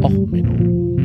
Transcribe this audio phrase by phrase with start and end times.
[0.00, 0.96] Och, Menno.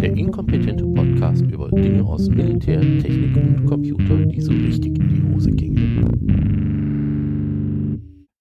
[0.00, 5.34] Der inkompetente Podcast über Dinge aus Militär, Technik und Computer, die so richtig in die
[5.34, 6.32] Hose gingen.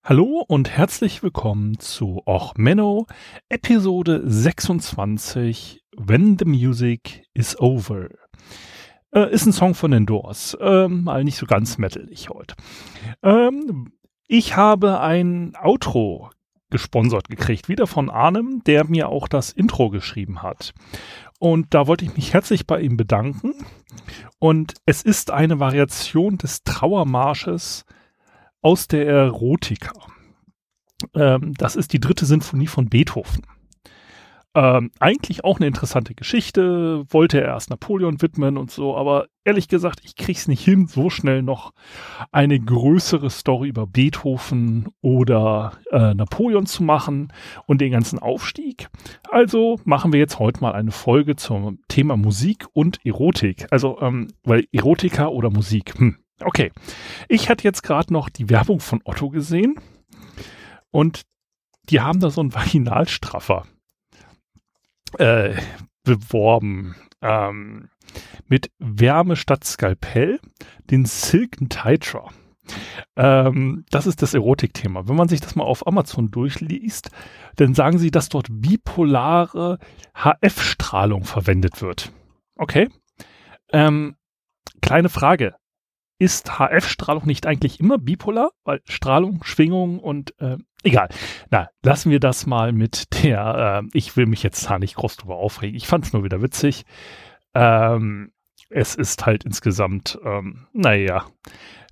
[0.06, 3.06] Hallo und herzlich willkommen zu Och Menno,
[3.50, 8.10] Episode 26, When the Music is Over.
[9.14, 10.58] Äh, ist ein Song von den Doors.
[10.60, 12.56] Ähm, mal nicht so ganz metalig heute.
[13.24, 13.92] Ähm,
[14.28, 16.30] ich habe ein Outro
[16.70, 20.74] gesponsert gekriegt, wieder von Arnem, der mir auch das Intro geschrieben hat.
[21.40, 23.54] Und da wollte ich mich herzlich bei ihm bedanken.
[24.40, 27.86] Und es ist eine Variation des Trauermarsches
[28.62, 29.92] aus der Erotika.
[31.14, 33.42] Ähm, das ist die dritte Sinfonie von Beethoven.
[34.54, 39.70] Ähm, eigentlich auch eine interessante Geschichte, wollte er erst Napoleon widmen und so, aber ehrlich
[39.70, 41.72] gesagt, ich krieg's nicht hin, so schnell noch
[42.34, 47.32] eine größere Story über Beethoven oder äh, Napoleon zu machen
[47.66, 48.90] und den ganzen Aufstieg.
[49.30, 53.68] Also machen wir jetzt heute mal eine Folge zum Thema Musik und Erotik.
[53.72, 55.98] Also, ähm, weil Erotika oder Musik.
[55.98, 56.18] Hm.
[56.42, 56.74] Okay.
[57.30, 59.76] Ich hatte jetzt gerade noch die Werbung von Otto gesehen
[60.92, 61.22] und
[61.90, 63.66] die haben da so einen Vaginalstraffer
[65.18, 65.56] äh,
[66.04, 67.90] beworben ähm,
[68.48, 70.40] mit Wärme statt Skalpell,
[70.90, 72.30] den Silken Titra.
[73.16, 75.08] Ähm, das ist das Erotikthema.
[75.08, 77.12] Wenn man sich das mal auf Amazon durchliest,
[77.56, 79.78] dann sagen sie, dass dort bipolare
[80.14, 82.12] HF-Strahlung verwendet wird.
[82.56, 82.90] Okay.
[83.74, 84.16] Ähm,
[84.82, 85.56] kleine Frage
[86.20, 88.52] ist HF-Strahlung nicht eigentlich immer bipolar?
[88.64, 91.10] Weil Strahlung, Schwingung und äh, egal.
[91.50, 95.18] Na, lassen wir das mal mit der, äh, ich will mich jetzt da nicht groß
[95.18, 95.76] drüber aufregen.
[95.76, 96.86] Ich fand es nur wieder witzig.
[97.54, 98.32] Ähm,
[98.70, 101.26] es ist halt insgesamt, ähm, naja,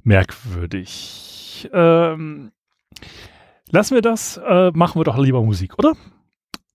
[0.03, 1.69] merkwürdig.
[1.73, 2.51] Ähm,
[3.69, 5.95] lassen wir das, äh, machen wir doch lieber Musik, oder?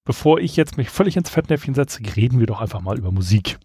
[0.04, 3.58] bevor ich jetzt mich völlig ins Fettnäpfchen setze, reden wir doch einfach mal über Musik.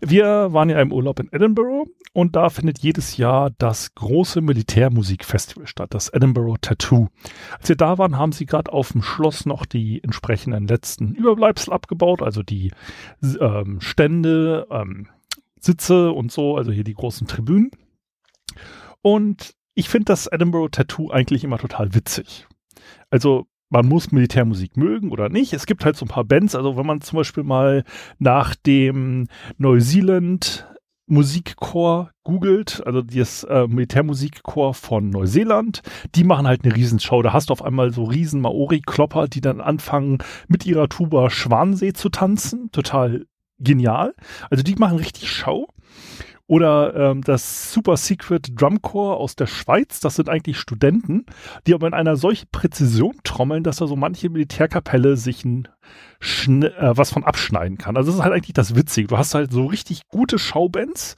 [0.00, 5.66] Wir waren ja im Urlaub in Edinburgh und da findet jedes Jahr das große Militärmusikfestival
[5.66, 7.08] statt, das Edinburgh Tattoo.
[7.58, 11.72] Als wir da waren, haben sie gerade auf dem Schloss noch die entsprechenden letzten Überbleibsel
[11.72, 12.72] abgebaut, also die
[13.40, 15.08] ähm, Stände, ähm,
[15.60, 17.70] Sitze und so, also hier die großen Tribünen.
[19.02, 22.48] Und ich finde das Edinburgh Tattoo eigentlich immer total witzig.
[23.10, 25.52] Also man muss Militärmusik mögen oder nicht.
[25.52, 27.84] Es gibt halt so ein paar Bands, also wenn man zum Beispiel mal
[28.18, 29.28] nach dem
[29.58, 30.66] Neuseeland
[31.10, 35.82] Musikchor googelt, also das äh, Militärmusikchor von Neuseeland,
[36.14, 37.20] die machen halt eine Riesenshow.
[37.22, 40.18] Da hast du auf einmal so riesen Maori-Klopper, die dann anfangen
[40.48, 42.70] mit ihrer Tuba Schwansee zu tanzen.
[42.70, 43.26] Total
[43.58, 44.14] genial.
[44.50, 45.68] Also die machen richtig Show.
[46.50, 51.24] Oder ähm, das Super Secret Drum Corps aus der Schweiz, das sind eigentlich Studenten,
[51.64, 55.68] die aber in einer solchen Präzision trommeln, dass da so manche Militärkapelle sich ein
[56.48, 57.96] äh, was von abschneiden kann.
[57.96, 59.06] Also das ist halt eigentlich das Witzige.
[59.06, 61.14] Du hast halt so richtig gute Showbands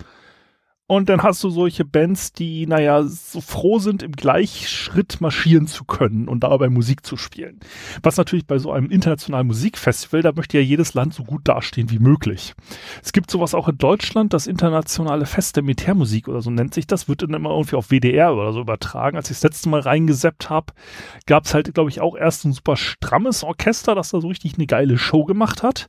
[0.88, 5.84] und dann hast du solche Bands, die, naja, so froh sind, im Gleichschritt marschieren zu
[5.84, 7.60] können und dabei Musik zu spielen.
[8.02, 11.90] Was natürlich bei so einem internationalen Musikfestival, da möchte ja jedes Land so gut dastehen
[11.90, 12.54] wie möglich.
[13.02, 16.86] Es gibt sowas auch in Deutschland, das internationale Fest der Militärmusik oder so nennt sich
[16.86, 19.16] das, wird dann immer irgendwie auf WDR oder so übertragen.
[19.16, 20.74] Als ich das letzte Mal reingeseppt habe,
[21.26, 24.56] gab es halt, glaube ich, auch erst ein super strammes Orchester, das da so richtig
[24.56, 25.88] eine geile Show gemacht hat.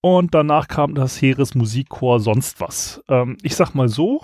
[0.00, 3.02] Und danach kam das Heeresmusikchor sonst was.
[3.08, 4.20] Ähm, ich sag mal so,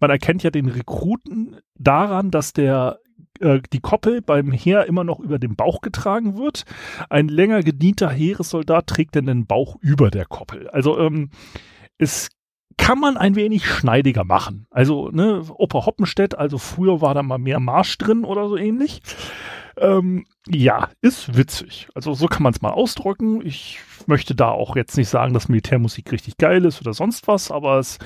[0.00, 3.00] man erkennt ja den Rekruten daran, dass der
[3.40, 6.64] äh, die Koppel beim Heer immer noch über dem Bauch getragen wird.
[7.10, 10.68] Ein länger gedienter Heeressoldat trägt dann den Bauch über der Koppel.
[10.68, 11.30] Also ähm,
[11.98, 12.30] es
[12.78, 14.66] kann man ein wenig schneidiger machen.
[14.70, 19.02] Also, ne, Opa Hoppenstedt, also früher war da mal mehr Marsch drin oder so ähnlich.
[19.80, 21.88] Ähm, ja, ist witzig.
[21.94, 23.44] Also so kann man es mal ausdrücken.
[23.44, 27.50] Ich möchte da auch jetzt nicht sagen, dass Militärmusik richtig geil ist oder sonst was,
[27.50, 27.98] aber es,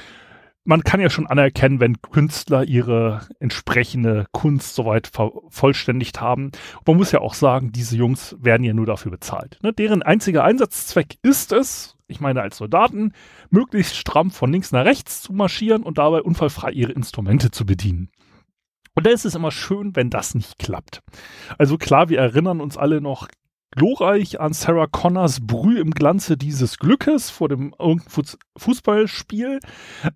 [0.64, 6.52] man kann ja schon anerkennen, wenn Künstler ihre entsprechende Kunst soweit vervollständigt haben.
[6.86, 9.58] Man muss ja auch sagen, diese Jungs werden ja nur dafür bezahlt.
[9.62, 9.72] Ne?
[9.72, 13.12] Deren einziger Einsatzzweck ist es, ich meine als Soldaten,
[13.50, 18.10] möglichst stramm von links nach rechts zu marschieren und dabei unfallfrei ihre Instrumente zu bedienen.
[18.94, 21.02] Und da ist es immer schön, wenn das nicht klappt.
[21.58, 23.28] Also klar, wir erinnern uns alle noch
[23.74, 27.74] glorreich an Sarah Connors Brühe im Glanze dieses Glückes vor dem
[28.56, 29.60] Fußballspiel,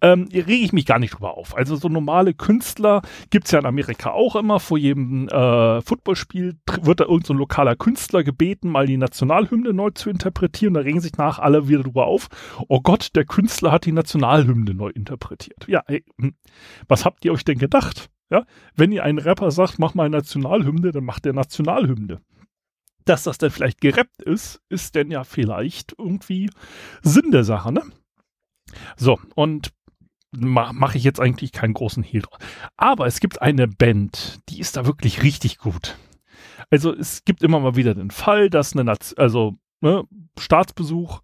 [0.00, 1.56] ähm, rege ich mich gar nicht drüber auf.
[1.56, 4.60] Also so normale Künstler gibt's ja in Amerika auch immer.
[4.60, 9.90] Vor jedem äh, Footballspiel wird da irgendein so lokaler Künstler gebeten, mal die Nationalhymne neu
[9.90, 10.74] zu interpretieren.
[10.74, 12.28] Da regen sich nach alle wieder drüber auf.
[12.68, 15.66] Oh Gott, der Künstler hat die Nationalhymne neu interpretiert.
[15.66, 16.34] Ja, ey, hm.
[16.86, 18.08] was habt ihr euch denn gedacht?
[18.30, 18.44] Ja,
[18.74, 22.20] wenn ihr einen Rapper sagt, mach mal Nationalhymne, dann macht der Nationalhymne.
[23.04, 26.50] Dass das dann vielleicht gerappt ist, ist denn ja vielleicht irgendwie
[27.02, 27.82] Sinn der Sache, ne?
[28.96, 29.72] So, und
[30.36, 32.38] ma mache ich jetzt eigentlich keinen großen Hehl draus.
[32.76, 35.96] Aber es gibt eine Band, die ist da wirklich richtig gut.
[36.70, 40.04] Also es gibt immer mal wieder den Fall, dass eine, Naz also ne,
[40.38, 41.22] Staatsbesuch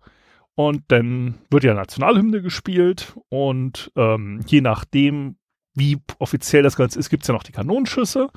[0.54, 5.36] und dann wird ja Nationalhymne gespielt und ähm, je nachdem,
[5.74, 8.28] wie offiziell das Ganze ist, gibt es ja noch die Kanonenschüsse.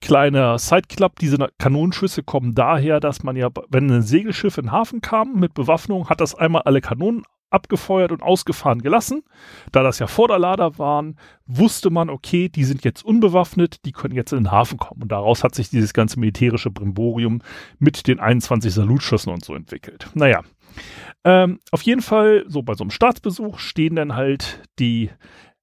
[0.00, 5.00] Kleiner Sideclub, diese Kanonenschüsse kommen daher, dass man ja, wenn ein Segelschiff in den Hafen
[5.00, 7.22] kam mit Bewaffnung, hat das einmal alle Kanonen
[7.52, 9.22] abgefeuert und ausgefahren gelassen.
[9.70, 11.16] Da das ja Vorderlader waren,
[11.46, 15.02] wusste man, okay, die sind jetzt unbewaffnet, die können jetzt in den Hafen kommen.
[15.02, 17.42] Und daraus hat sich dieses ganze militärische Brimborium
[17.78, 20.08] mit den 21 Salutschüssen und so entwickelt.
[20.14, 20.42] Naja,
[21.24, 25.10] ähm, auf jeden Fall, so bei so einem Staatsbesuch stehen dann halt die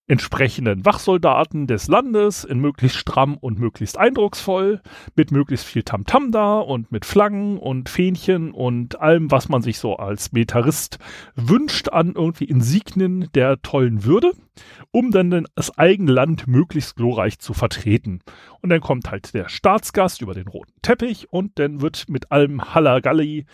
[0.09, 4.81] entsprechenden Wachsoldaten des Landes in möglichst stramm und möglichst eindrucksvoll,
[5.15, 9.61] mit möglichst viel Tamtam -Tam da und mit Flaggen und Fähnchen und allem, was man
[9.61, 10.97] sich so als Militarist
[11.35, 14.31] wünscht an irgendwie Insignien der tollen Würde,
[14.91, 18.21] um dann das eigene Land möglichst glorreich zu vertreten.
[18.61, 22.73] Und dann kommt halt der Staatsgast über den roten Teppich und dann wird mit allem
[22.73, 23.45] Hallagalli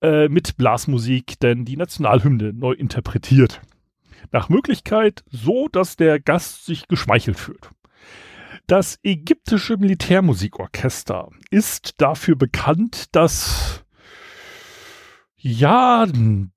[0.00, 3.60] äh, mit Blasmusik denn die Nationalhymne neu interpretiert.
[4.32, 7.70] Nach Möglichkeit so, dass der Gast sich geschmeichelt fühlt.
[8.66, 13.84] Das ägyptische Militärmusikorchester ist dafür bekannt, dass,
[15.36, 16.06] ja,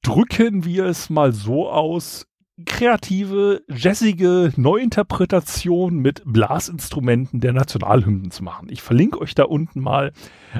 [0.02, 2.28] drücken wir es mal so aus,
[2.66, 8.68] kreative, jazzige Neuinterpretation mit Blasinstrumenten der Nationalhymnen zu machen.
[8.70, 10.12] Ich verlinke euch da unten mal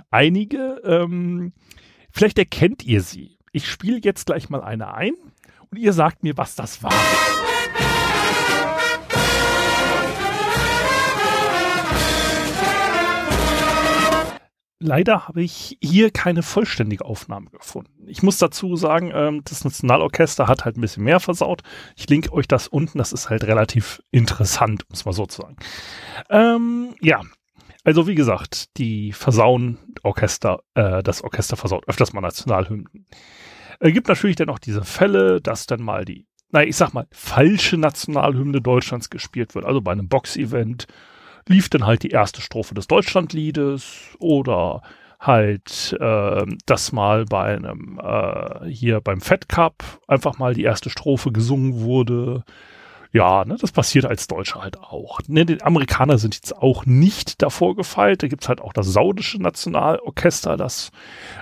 [0.10, 0.82] einige.
[0.84, 1.54] Ähm,
[2.12, 3.38] vielleicht erkennt ihr sie.
[3.52, 5.14] Ich spiele jetzt gleich mal eine ein
[5.72, 6.92] und ihr sagt mir, was das war.
[14.84, 18.08] Leider habe ich hier keine vollständige Aufnahme gefunden.
[18.08, 21.62] Ich muss dazu sagen, ähm, das Nationalorchester hat halt ein bisschen mehr versaut.
[21.96, 25.44] Ich linke euch das unten, das ist halt relativ interessant, um es mal so zu
[25.44, 25.56] sagen.
[26.32, 27.22] Ähm, ja,
[27.84, 33.06] also wie gesagt, die versauen Orchester, äh, das Orchester versaut öfters mal Nationalhymnen.
[33.84, 37.08] Es gibt natürlich dann auch diese Fälle, dass dann mal die, naja, ich sag mal,
[37.12, 39.66] falsche Nationalhymne Deutschlands gespielt wird.
[39.66, 40.86] Also bei einem Boxevent
[41.48, 44.84] lief dann halt die erste Strophe des Deutschlandliedes oder
[45.20, 50.92] halt, äh, dass mal bei einem, äh, hier beim Fed Cup einfach mal die erste
[50.92, 52.44] Strophe gesungen wurde.
[53.14, 55.20] Ja, ne, das passiert als Deutscher halt auch.
[55.28, 58.22] Ne, die Amerikaner sind jetzt auch nicht davor gefeilt.
[58.22, 60.92] Da gibt's halt auch das saudische Nationalorchester, das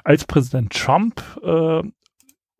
[0.05, 1.83] als Präsident Trump äh,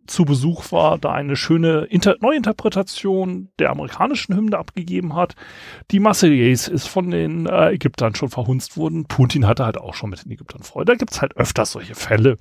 [0.10, 5.36] zu Besuch war, da eine schöne Inter Neuinterpretation der amerikanischen Hymne abgegeben hat.
[5.92, 9.06] Die Marseillaise ist von den äh, Ägyptern schon verhunzt worden.
[9.06, 10.92] Putin hatte halt auch schon mit den Ägyptern Freude.
[10.92, 12.38] Da gibt's halt öfters solche Fälle.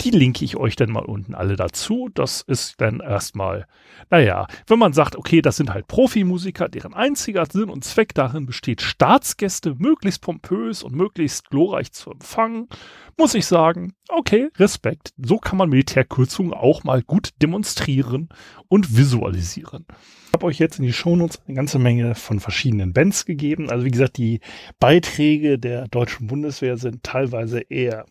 [0.00, 2.10] Die linke ich euch dann mal unten alle dazu.
[2.12, 3.66] Das ist dann erstmal,
[4.10, 8.46] naja, wenn man sagt, okay, das sind halt Profimusiker, deren einziger Sinn und Zweck darin
[8.46, 12.68] besteht, Staatsgäste möglichst pompös und möglichst glorreich zu empfangen,
[13.16, 15.12] muss ich sagen, okay, Respekt.
[15.16, 18.28] So kann man Militärkürzungen auch mal gut demonstrieren
[18.68, 19.86] und visualisieren.
[20.28, 23.70] Ich habe euch jetzt in die Shownotes eine ganze Menge von verschiedenen Bands gegeben.
[23.70, 24.40] Also wie gesagt, die
[24.78, 28.06] Beiträge der deutschen Bundeswehr sind teilweise eher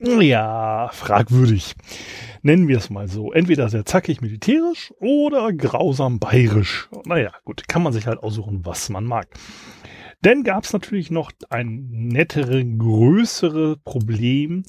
[0.00, 1.74] ja, fragwürdig.
[2.42, 3.32] Nennen wir es mal so.
[3.32, 6.88] Entweder sehr zackig militärisch oder grausam bayerisch.
[7.04, 9.28] Naja, gut, kann man sich halt aussuchen, was man mag.
[10.22, 14.64] Dann gab es natürlich noch ein nettere, größere Problem,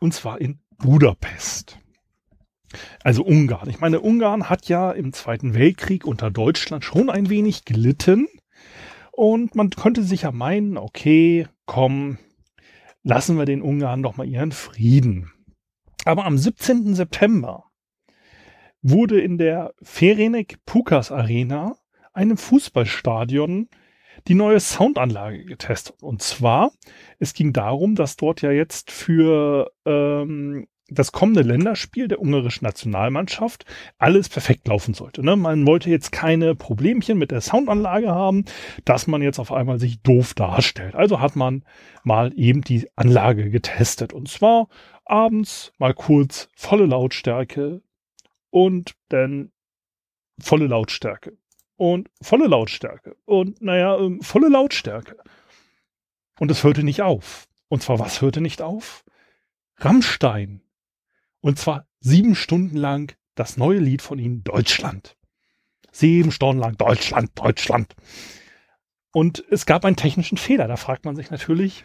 [0.00, 1.78] und zwar in Budapest.
[3.02, 3.68] Also Ungarn.
[3.68, 8.28] Ich meine, Ungarn hat ja im Zweiten Weltkrieg unter Deutschland schon ein wenig gelitten.
[9.12, 12.18] Und man könnte sich ja meinen, okay, komm,
[13.02, 15.32] lassen wir den Ungarn doch mal ihren Frieden.
[16.04, 16.94] Aber am 17.
[16.94, 17.64] September
[18.82, 21.76] wurde in der Ferenek Pukas Arena,
[22.12, 23.68] einem Fußballstadion,
[24.28, 26.02] die neue Soundanlage getestet.
[26.02, 26.72] Und zwar,
[27.18, 33.64] es ging darum, dass dort ja jetzt für ähm, das kommende Länderspiel der ungarischen Nationalmannschaft
[33.98, 35.24] alles perfekt laufen sollte.
[35.24, 35.34] Ne?
[35.36, 38.44] Man wollte jetzt keine Problemchen mit der Soundanlage haben,
[38.84, 40.94] dass man jetzt auf einmal sich doof darstellt.
[40.94, 41.64] Also hat man
[42.04, 44.12] mal eben die Anlage getestet.
[44.12, 44.68] Und zwar
[45.04, 47.82] abends mal kurz volle Lautstärke
[48.50, 49.50] und dann
[50.38, 51.36] volle Lautstärke
[51.76, 55.16] und volle Lautstärke und naja, ähm, volle Lautstärke.
[56.38, 57.48] Und es hörte nicht auf.
[57.68, 59.04] Und zwar, was hörte nicht auf?
[59.78, 60.60] Rammstein.
[61.46, 65.16] Und zwar sieben Stunden lang das neue Lied von ihnen, Deutschland.
[65.92, 67.94] Sieben Stunden lang Deutschland, Deutschland.
[69.12, 70.66] Und es gab einen technischen Fehler.
[70.66, 71.84] Da fragt man sich natürlich,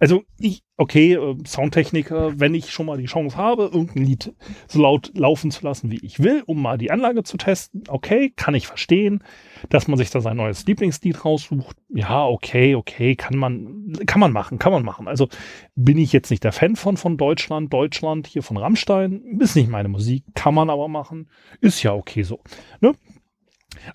[0.00, 4.34] also ich, okay, äh, Soundtechniker, wenn ich schon mal die Chance habe, irgendein Lied
[4.68, 8.32] so laut laufen zu lassen, wie ich will, um mal die Anlage zu testen, okay,
[8.34, 9.22] kann ich verstehen,
[9.68, 11.76] dass man sich da sein neues Lieblingslied raussucht.
[11.88, 15.08] Ja, okay, okay, kann man, kann man machen, kann man machen.
[15.08, 15.28] Also
[15.74, 19.68] bin ich jetzt nicht der Fan von, von Deutschland, Deutschland, hier von Rammstein, ist nicht
[19.68, 21.28] meine Musik, kann man aber machen,
[21.60, 22.40] ist ja okay so.
[22.80, 22.94] Ne?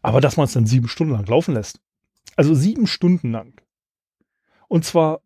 [0.01, 1.79] Aber dass man es dann sieben Stunden lang laufen lässt.
[2.35, 3.61] Also sieben Stunden lang.
[4.67, 5.21] Und zwar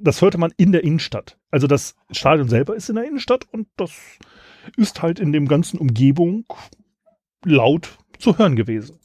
[0.00, 1.38] das hörte man in der Innenstadt.
[1.50, 3.92] Also das Stadion selber ist in der Innenstadt und das
[4.76, 6.44] ist halt in dem ganzen Umgebung
[7.44, 8.98] laut zu hören gewesen.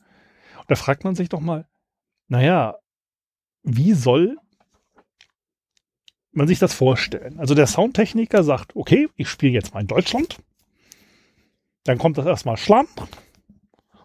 [0.58, 1.68] Und da fragt man sich doch mal,
[2.27, 2.75] naja,
[3.63, 4.38] wie soll
[6.32, 7.39] man sich das vorstellen?
[7.39, 10.38] Also der Soundtechniker sagt, okay, ich spiele jetzt mal in Deutschland.
[11.84, 12.88] Dann kommt das erstmal Schlamm.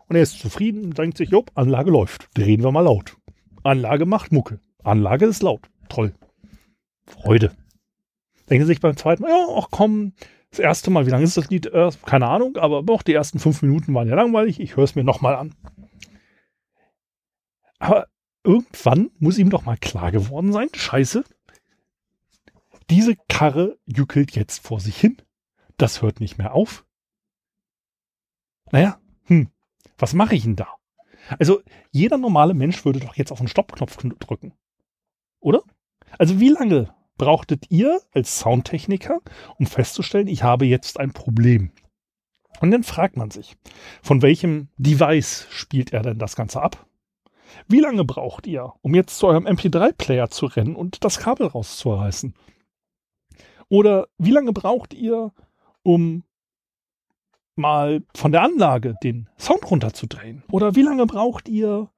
[0.08, 2.28] Und er ist zufrieden und denkt sich, jo, Anlage läuft.
[2.34, 3.16] Drehen wir mal laut.
[3.62, 4.60] Anlage macht Mucke.
[4.82, 5.68] Anlage ist laut.
[5.88, 6.14] Toll.
[7.06, 7.52] Freude.
[8.48, 10.12] Denken Sie sich beim zweiten Mal, ja, ach komm,
[10.50, 11.66] das erste Mal, wie lange ist das Lied?
[11.66, 14.94] Äh, keine Ahnung, aber auch die ersten fünf Minuten waren ja langweilig, ich höre es
[14.94, 15.54] mir nochmal an.
[17.78, 18.06] Aber
[18.44, 21.24] irgendwann muss ihm doch mal klar geworden sein, scheiße,
[22.88, 25.16] diese Karre jückelt jetzt vor sich hin.
[25.76, 26.86] Das hört nicht mehr auf.
[28.70, 29.50] Naja, hm,
[29.98, 30.68] was mache ich denn da?
[31.38, 34.54] Also jeder normale Mensch würde doch jetzt auf den Stoppknopf drücken.
[35.40, 35.62] Oder?
[36.18, 39.20] Also wie lange brauchtet ihr als Soundtechniker,
[39.58, 41.70] um festzustellen, ich habe jetzt ein Problem?
[42.60, 43.56] Und dann fragt man sich,
[44.02, 46.86] von welchem Device spielt er denn das Ganze ab?
[47.68, 52.34] Wie lange braucht ihr, um jetzt zu eurem MP3-Player zu rennen und das Kabel rauszureißen?
[53.68, 55.32] Oder wie lange braucht ihr,
[55.82, 56.24] um
[57.56, 60.44] mal von der Anlage den Sound runterzudrehen?
[60.50, 61.90] Oder wie lange braucht ihr,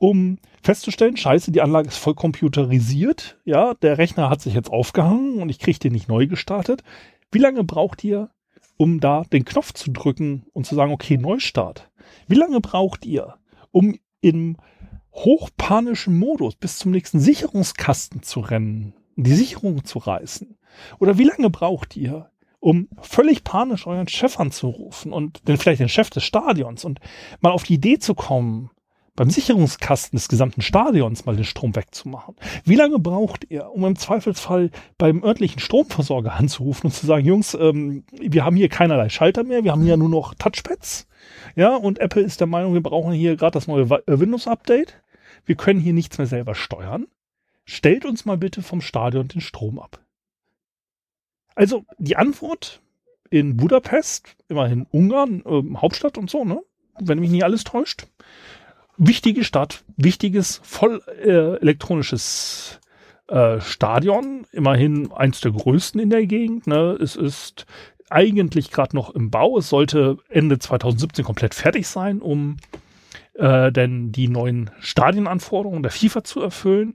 [0.00, 5.40] um festzustellen, scheiße, die Anlage ist voll computerisiert, ja, der Rechner hat sich jetzt aufgehangen
[5.40, 6.82] und ich kriege den nicht neu gestartet.
[7.30, 8.30] Wie lange braucht ihr,
[8.76, 11.90] um da den Knopf zu drücken und zu sagen, okay, Neustart?
[12.28, 13.34] Wie lange braucht ihr,
[13.70, 14.56] um im
[15.12, 20.58] hochpanischen Modus bis zum nächsten Sicherungskasten zu rennen, die Sicherung zu reißen?
[20.98, 25.88] Oder wie lange braucht ihr, um völlig panisch euren Chef anzurufen und den, vielleicht den
[25.88, 27.00] Chef des Stadions und
[27.40, 28.70] mal auf die Idee zu kommen,
[29.16, 32.36] beim Sicherungskasten des gesamten Stadions mal den Strom wegzumachen?
[32.64, 37.54] Wie lange braucht ihr, um im Zweifelsfall beim örtlichen Stromversorger anzurufen und zu sagen, Jungs,
[37.54, 41.08] ähm, wir haben hier keinerlei Schalter mehr, wir haben hier nur noch Touchpads.
[41.56, 45.00] Ja, und Apple ist der Meinung, wir brauchen hier gerade das neue äh, Windows-Update.
[45.44, 47.06] Wir können hier nichts mehr selber steuern.
[47.64, 50.00] Stellt uns mal bitte vom Stadion den Strom ab.
[51.54, 52.80] Also die Antwort
[53.30, 56.62] in Budapest, immerhin Ungarn, äh, Hauptstadt und so, ne?
[56.98, 58.06] Wenn mich nicht alles täuscht,
[58.96, 62.80] wichtige Stadt, wichtiges, voll äh, elektronisches
[63.28, 66.66] äh, Stadion, immerhin eins der größten in der Gegend.
[66.66, 66.96] Ne?
[67.00, 67.66] Es ist
[68.08, 69.58] eigentlich gerade noch im Bau.
[69.58, 72.56] Es sollte Ende 2017 komplett fertig sein, um
[73.34, 76.94] äh, denn die neuen Stadienanforderungen der FIFA zu erfüllen.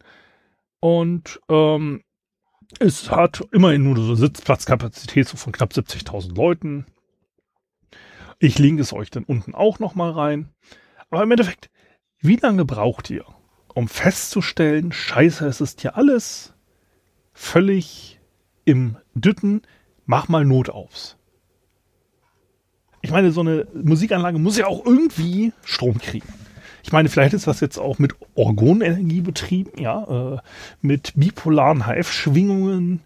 [0.79, 2.03] Und ähm,
[2.79, 6.86] es hat immerhin nur so Sitzplatzkapazität so von knapp 70.000 Leuten.
[8.39, 10.50] Ich linke es euch dann unten auch noch mal rein.
[11.10, 11.70] Aber im Endeffekt,
[12.21, 13.25] wie lange braucht ihr,
[13.73, 16.53] um festzustellen, scheiße, es ist hier alles
[17.33, 18.19] völlig
[18.65, 19.61] im Dütten,
[20.05, 21.17] mach mal Not aufs.
[23.01, 26.27] Ich meine, so eine Musikanlage muss ja auch irgendwie Strom kriegen.
[26.83, 30.37] Ich meine, vielleicht ist das jetzt auch mit Orgonenergie betrieben, ja, äh,
[30.81, 33.01] mit bipolaren HF-Schwingungen,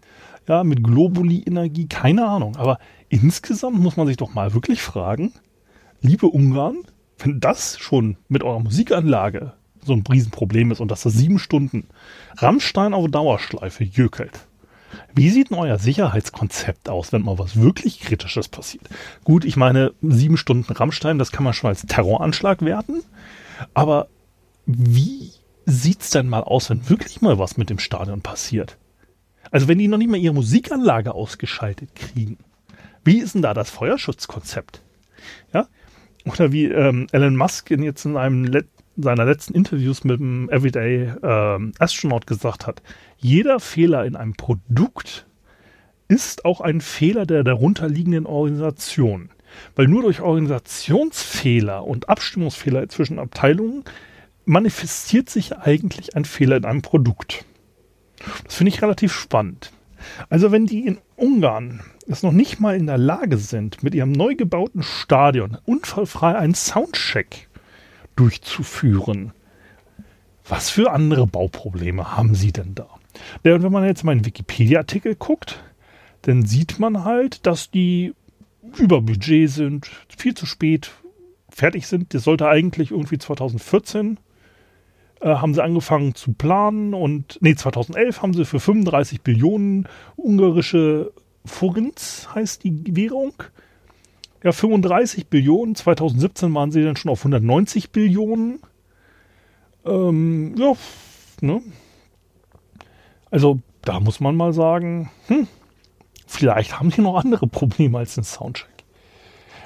[0.48, 2.56] ja, mit Globuli-Energie, keine Ahnung.
[2.56, 5.32] Aber insgesamt muss man sich doch mal wirklich fragen,
[6.00, 6.84] liebe Ungarn,
[7.18, 9.52] wenn das schon mit eurer Musikanlage
[9.84, 11.86] so ein Riesenproblem ist und dass das sieben Stunden
[12.36, 14.46] Rammstein auf Dauerschleife jökelt,
[15.14, 18.84] wie sieht denn euer Sicherheitskonzept aus, wenn mal was wirklich Kritisches passiert?
[19.24, 23.02] Gut, ich meine, sieben Stunden Rammstein, das kann man schon als Terroranschlag werten.
[23.74, 24.08] Aber
[24.66, 25.32] wie
[25.64, 28.76] sieht's denn mal aus, wenn wirklich mal was mit dem Stadion passiert?
[29.50, 32.38] Also wenn die noch nicht mal ihre Musikanlage ausgeschaltet kriegen,
[33.04, 34.82] wie ist denn da das Feuerschutzkonzept?
[35.52, 35.68] Ja,
[36.26, 38.66] oder wie ähm, Elon Musk in jetzt in einem Let
[38.96, 42.82] seiner letzten Interviews mit dem Everyday ähm, Astronaut gesagt hat,
[43.18, 45.26] jeder Fehler in einem Produkt
[46.08, 49.30] ist auch ein Fehler der darunterliegenden Organisation.
[49.74, 53.84] Weil nur durch Organisationsfehler und Abstimmungsfehler zwischen Abteilungen
[54.44, 57.44] manifestiert sich eigentlich ein Fehler in einem Produkt.
[58.44, 59.72] Das finde ich relativ spannend.
[60.28, 64.12] Also wenn die in Ungarn es noch nicht mal in der Lage sind, mit ihrem
[64.12, 67.48] neu gebauten Stadion unfallfrei einen Soundcheck
[68.14, 69.32] durchzuführen,
[70.48, 72.88] Was für andere Bauprobleme haben Sie denn da?
[73.42, 75.62] Ja, und wenn man jetzt mal in Wikipedia-Artikel guckt,
[76.22, 78.14] dann sieht man halt, dass die
[78.76, 80.92] über Budget sind, viel zu spät
[81.48, 82.14] fertig sind.
[82.14, 84.25] Das sollte eigentlich irgendwie 2014 äh,
[85.34, 91.12] haben sie angefangen zu planen und nee, 2011 haben sie für 35 Billionen ungarische
[91.46, 93.32] Forint heißt die Währung.
[94.42, 95.74] Ja, 35 Billionen.
[95.74, 98.60] 2017 waren sie dann schon auf 190 Billionen.
[99.84, 100.72] Ähm, ja,
[101.40, 101.62] ne?
[103.30, 105.48] Also da muss man mal sagen, hm,
[106.26, 108.68] vielleicht haben die noch andere Probleme als den Soundcheck.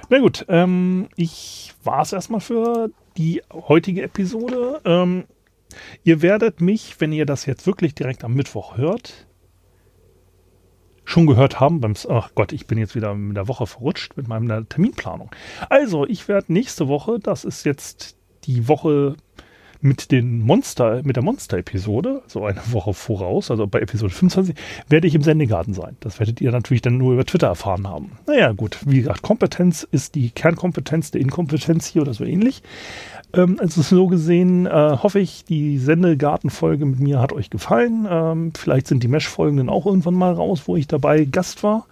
[0.08, 4.80] Na gut, ähm, ich war es erstmal für die heutige Episode.
[4.84, 5.24] Ähm,
[6.04, 9.26] ihr werdet mich, wenn ihr das jetzt wirklich direkt am Mittwoch hört,
[11.04, 14.28] schon gehört haben beim, ach Gott, ich bin jetzt wieder in der Woche verrutscht mit
[14.28, 15.30] meiner Terminplanung.
[15.68, 19.16] Also, ich werde nächste Woche, das ist jetzt die Woche
[19.80, 24.54] mit den Monster, mit der Monster-Episode, so eine Woche voraus, also bei Episode 25,
[24.88, 25.96] werde ich im Sendegarten sein.
[26.00, 28.12] Das werdet ihr natürlich dann nur über Twitter erfahren haben.
[28.26, 32.62] Naja, gut, wie gesagt, Kompetenz ist die Kernkompetenz der Inkompetenz hier oder so ähnlich.
[33.32, 38.06] Ähm, also so gesehen äh, hoffe ich, die Sendegarten-Folge mit mir hat euch gefallen.
[38.08, 41.86] Ähm, vielleicht sind die Mesh-Folgen dann auch irgendwann mal raus, wo ich dabei Gast war.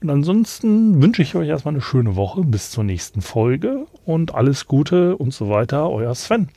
[0.00, 4.66] Und ansonsten wünsche ich euch erstmal eine schöne Woche bis zur nächsten Folge und alles
[4.66, 6.48] Gute und so weiter, euer Sven.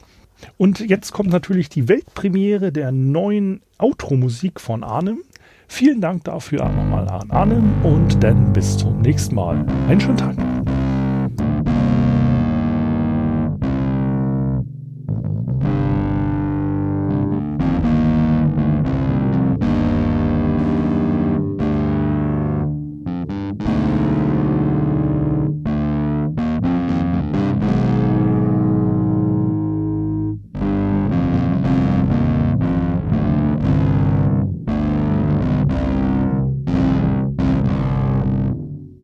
[0.58, 5.20] Und jetzt kommt natürlich die Weltpremiere der neuen Outro-Musik von Arnim.
[5.68, 9.66] Vielen Dank dafür nochmal an Arnim und dann bis zum nächsten Mal.
[9.88, 10.36] Einen schönen Tag.